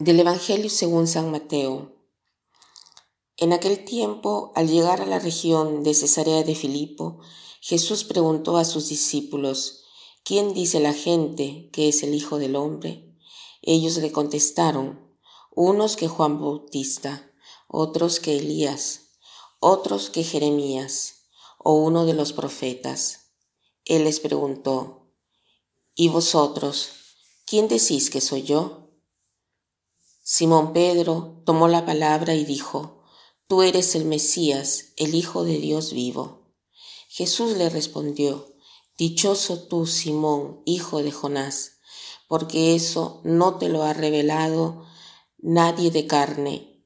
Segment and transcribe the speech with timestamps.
[0.00, 1.92] Del Evangelio según San Mateo.
[3.36, 7.18] En aquel tiempo, al llegar a la región de Cesarea de Filipo,
[7.60, 9.82] Jesús preguntó a sus discípulos,
[10.22, 13.12] ¿quién dice la gente que es el Hijo del Hombre?
[13.60, 15.18] Ellos le contestaron,
[15.50, 17.32] unos que Juan Bautista,
[17.66, 19.08] otros que Elías,
[19.58, 21.24] otros que Jeremías,
[21.58, 23.32] o uno de los profetas.
[23.84, 25.10] Él les preguntó,
[25.96, 26.90] ¿y vosotros,
[27.44, 28.87] quién decís que soy yo?
[30.30, 33.02] Simón Pedro tomó la palabra y dijo,
[33.46, 36.52] Tú eres el Mesías, el Hijo de Dios vivo.
[37.08, 38.54] Jesús le respondió,
[38.98, 41.78] Dichoso tú, Simón, hijo de Jonás,
[42.28, 44.84] porque eso no te lo ha revelado
[45.38, 46.84] nadie de carne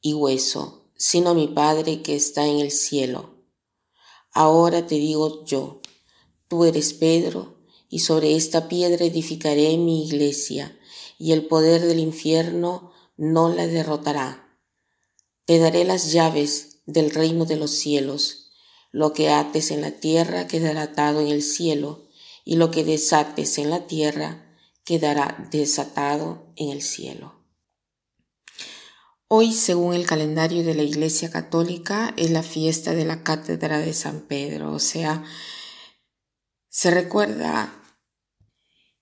[0.00, 3.44] y hueso, sino mi Padre que está en el cielo.
[4.32, 5.82] Ahora te digo yo,
[6.48, 7.55] tú eres Pedro,
[7.88, 10.76] y sobre esta piedra edificaré mi iglesia
[11.18, 14.58] y el poder del infierno no la derrotará.
[15.44, 18.50] Te daré las llaves del reino de los cielos.
[18.92, 22.08] Lo que ates en la tierra quedará atado en el cielo,
[22.44, 27.34] y lo que desates en la tierra quedará desatado en el cielo.
[29.28, 33.92] Hoy, según el calendario de la Iglesia Católica, es la fiesta de la Cátedra de
[33.92, 35.24] San Pedro, o sea,
[36.76, 37.72] se recuerda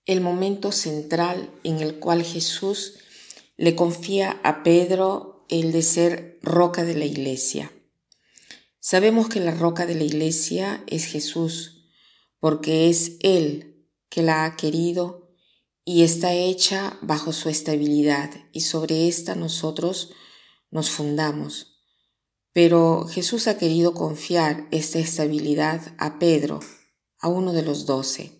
[0.05, 2.99] el momento central en el cual Jesús
[3.57, 7.73] le confía a Pedro el de ser roca de la iglesia.
[8.79, 11.89] Sabemos que la roca de la iglesia es Jesús,
[12.39, 15.35] porque es Él que la ha querido
[15.83, 20.13] y está hecha bajo su estabilidad y sobre esta nosotros
[20.71, 21.81] nos fundamos.
[22.53, 26.61] Pero Jesús ha querido confiar esta estabilidad a Pedro,
[27.25, 28.33] a uno de los doce.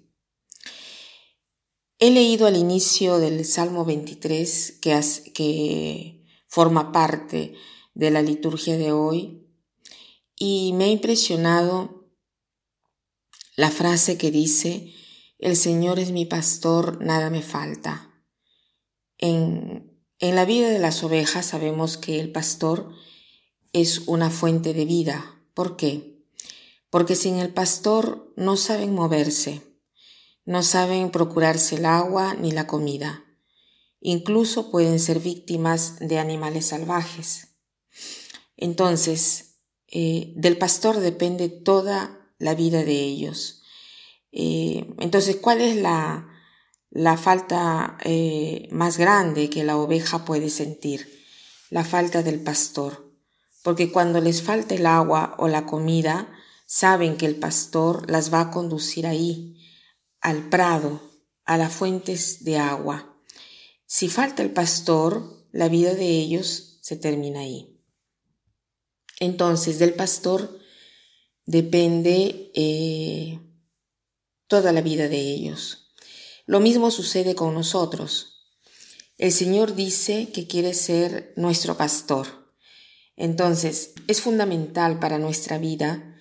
[1.98, 4.80] He leído al inicio del Salmo 23,
[5.34, 7.56] que, forma parte
[7.96, 9.50] de la liturgia de hoy,
[10.36, 12.12] y me ha impresionado
[13.56, 14.94] la frase que dice,
[15.40, 18.14] el Señor es mi pastor, nada me falta.
[19.18, 22.94] En, en la vida de las ovejas sabemos que el pastor
[23.74, 25.42] es una fuente de vida.
[25.56, 26.15] ¿Por qué?
[26.96, 29.62] Porque sin el pastor no saben moverse
[30.46, 33.26] no saben procurarse el agua ni la comida.
[34.00, 37.58] Incluso pueden ser víctimas de animales salvajes.
[38.56, 39.58] Entonces,
[39.88, 43.64] eh, del pastor depende toda la vida de ellos.
[44.32, 46.30] Eh, entonces, ¿cuál es la,
[46.92, 51.24] la falta eh, más grande que la oveja puede sentir?
[51.72, 53.12] La falta del pastor.
[53.64, 56.32] Porque cuando les falta el agua o la comida,
[56.66, 59.62] saben que el pastor las va a conducir ahí,
[60.22, 61.02] al prado,
[61.46, 63.18] a las fuentes de agua.
[63.86, 67.80] Si falta el pastor, la vida de ellos se termina ahí.
[69.20, 70.60] Entonces, del pastor
[71.46, 73.40] depende eh,
[74.48, 75.94] toda la vida de ellos.
[76.46, 78.36] Lo mismo sucede con nosotros.
[79.18, 82.54] El Señor dice que quiere ser nuestro pastor.
[83.16, 86.15] Entonces, es fundamental para nuestra vida,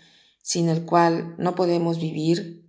[0.44, 2.64] sin el cual no podemos vivir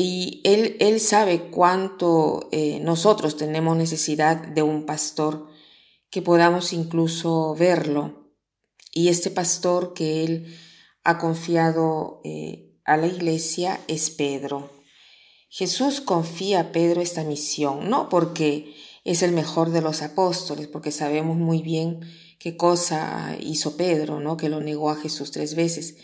[0.00, 5.48] y él, él sabe cuánto eh, nosotros tenemos necesidad de un pastor
[6.08, 8.30] que podamos incluso verlo.
[8.92, 10.56] Y este pastor que él
[11.02, 14.70] ha confiado eh, a la iglesia es Pedro.
[15.48, 20.92] Jesús confía a Pedro esta misión, no porque es el mejor de los apóstoles, porque
[20.92, 22.02] sabemos muy bien
[22.38, 24.36] qué cosa hizo Pedro, ¿no?
[24.36, 25.96] Que lo negó a Jesús tres veces.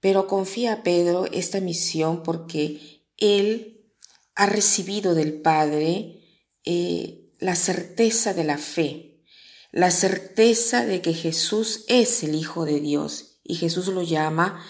[0.00, 3.90] Pero confía a Pedro esta misión porque él
[4.34, 6.20] ha recibido del Padre
[6.64, 9.22] eh, la certeza de la fe,
[9.70, 14.64] la certeza de que Jesús es el Hijo de Dios y Jesús lo llama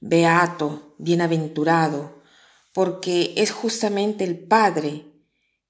[0.00, 2.22] beato, bienaventurado,
[2.72, 5.06] porque es justamente el Padre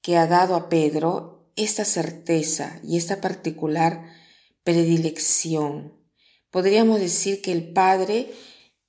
[0.03, 4.20] que ha dado a Pedro esta certeza y esta particular
[4.71, 5.93] predilección.
[6.51, 8.33] Podríamos decir que el Padre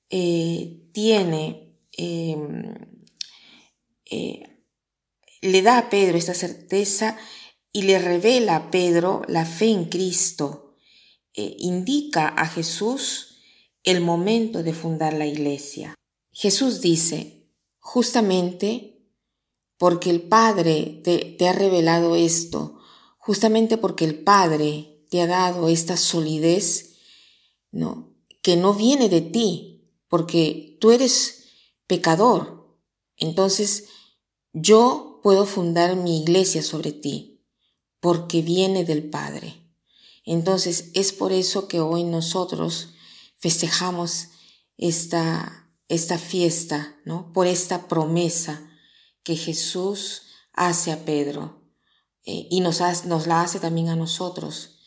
[0.10, 2.75] eh, tiene em,
[4.06, 4.63] eh,
[5.42, 7.18] le da a Pedro esta certeza
[7.74, 10.75] y le revela a Pedro la fe en Cristo.
[11.33, 13.39] Eh, indica a Jesús
[13.84, 15.95] el momento de fundar la iglesia.
[16.31, 17.48] Jesús dice,
[17.80, 19.07] justamente
[19.77, 22.80] porque el Padre te, te ha revelado esto,
[23.18, 26.96] justamente porque el Padre te ha dado esta solidez,
[27.69, 28.16] ¿no?
[28.42, 31.50] Que no viene de ti, porque tú eres
[31.86, 32.80] pecador.
[33.18, 33.90] Entonces,
[34.54, 37.28] yo puedo fundar mi iglesia sobre ti.
[38.00, 39.62] porque viene del Padre.
[40.25, 42.96] Entonces es por eso que hoy nosotros
[43.38, 44.30] festejamos
[44.75, 47.31] esta, esta fiesta, ¿no?
[47.31, 48.68] Por esta promesa
[49.22, 50.24] que Jesús
[50.54, 51.62] hace a Pedro
[52.25, 54.81] eh, y nos, nos, la hace también a nosotros.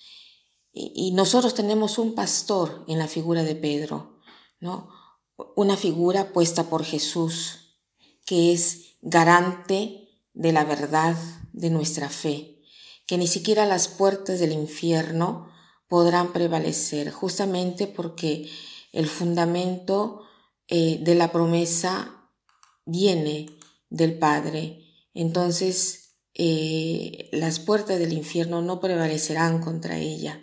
[0.76, 4.18] Y, nosotros tenemos un pastor en la figura de Pedro,
[4.58, 4.88] ¿no?
[5.54, 7.78] Una figura puesta por Jesús,
[8.26, 11.16] que es garante de la verdad
[11.52, 12.60] de nuestra fe,
[13.06, 15.48] que ni siquiera las puertas del infierno
[15.86, 18.50] podrán prevalecer, justamente porque
[18.90, 20.22] el fundamento
[20.66, 22.30] eh, de la promesa
[22.84, 23.46] viene
[23.90, 24.80] del Padre.
[25.14, 30.40] Entonces, eh, las puertas del infierno no prevalecerán contra ella.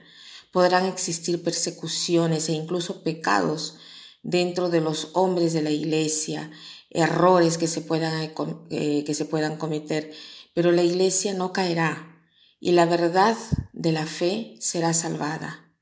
[0.52, 3.76] Podrán existir persecuciones e incluso pecados
[4.24, 6.52] dentro de los hombres de la iglesia,
[6.90, 8.32] errores que se puedan,
[8.70, 10.14] eh, que se puedan cometer,
[10.54, 12.22] pero la iglesia no caerá
[12.60, 13.38] y la verdad
[13.74, 15.74] de la fe será salvada.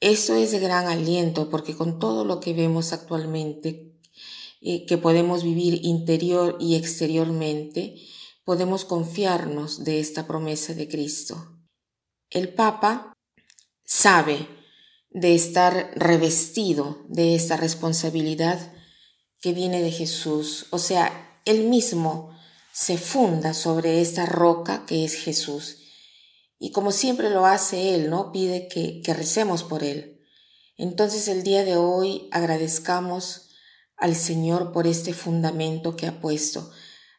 [0.00, 3.98] Esto es de gran aliento porque con todo lo que vemos actualmente,
[4.60, 7.96] eh, que podemos vivir interior y exteriormente,
[8.44, 11.56] podemos confiarnos de esta promesa de Cristo.
[12.30, 13.11] El Papa
[13.94, 14.48] sabe
[15.10, 18.72] de estar revestido de esta responsabilidad
[19.38, 22.34] que viene de Jesús, o sea, él mismo
[22.72, 25.76] se funda sobre esta roca que es Jesús
[26.58, 28.32] y como siempre lo hace Él, ¿no?
[28.32, 30.20] Pide que, que recemos por Él.
[30.78, 33.50] Entonces el día de hoy agradezcamos
[33.96, 36.70] al Señor por este fundamento que ha puesto.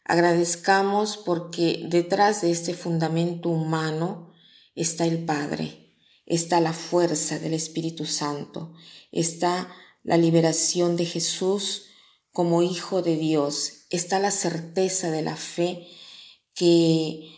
[0.05, 4.33] Agradezcamos porque detrás de este fundamento humano
[4.75, 5.82] está el Padre,
[6.25, 8.73] está la fuerza del Espíritu Santo,
[9.11, 9.69] está
[10.03, 11.85] la liberación de Jesús
[12.31, 15.87] como Hijo de Dios, está la certeza de la fe
[16.55, 17.29] que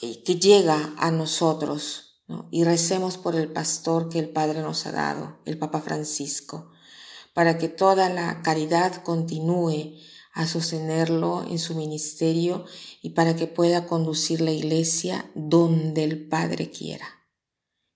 [0.00, 2.04] llega a nosotros
[2.50, 6.70] y recemos por el pastor que el Padre nos ha dado, el Papa Francisco,
[7.34, 9.98] para que toda la caridad continúe
[10.32, 12.64] a sostenerlo en su ministerio
[13.02, 17.13] y para que pueda conducir la iglesia donde el Padre quiera.